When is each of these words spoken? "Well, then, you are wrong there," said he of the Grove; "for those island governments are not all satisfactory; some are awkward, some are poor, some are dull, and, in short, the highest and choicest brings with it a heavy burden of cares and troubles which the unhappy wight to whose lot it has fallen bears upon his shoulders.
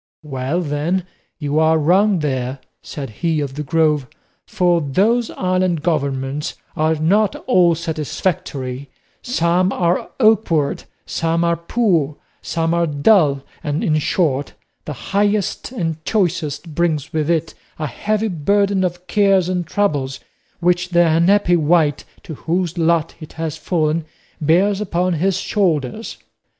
"Well, 0.23 0.61
then, 0.61 1.05
you 1.37 1.59
are 1.59 1.77
wrong 1.77 2.17
there," 2.21 2.57
said 2.81 3.11
he 3.21 3.39
of 3.39 3.53
the 3.53 3.61
Grove; 3.61 4.07
"for 4.47 4.81
those 4.81 5.29
island 5.29 5.83
governments 5.83 6.55
are 6.75 6.95
not 6.95 7.35
all 7.45 7.75
satisfactory; 7.75 8.89
some 9.21 9.71
are 9.71 10.09
awkward, 10.19 10.85
some 11.05 11.43
are 11.43 11.55
poor, 11.55 12.17
some 12.41 12.73
are 12.73 12.87
dull, 12.87 13.43
and, 13.63 13.83
in 13.83 13.99
short, 13.99 14.55
the 14.85 14.93
highest 15.13 15.71
and 15.71 16.03
choicest 16.03 16.73
brings 16.73 17.13
with 17.13 17.29
it 17.29 17.53
a 17.77 17.85
heavy 17.85 18.27
burden 18.27 18.83
of 18.83 19.05
cares 19.05 19.47
and 19.49 19.67
troubles 19.67 20.19
which 20.59 20.89
the 20.89 21.07
unhappy 21.07 21.55
wight 21.55 22.05
to 22.23 22.33
whose 22.33 22.75
lot 22.75 23.13
it 23.19 23.33
has 23.33 23.55
fallen 23.55 24.05
bears 24.41 24.81
upon 24.81 25.13
his 25.13 25.37
shoulders. 25.37 26.17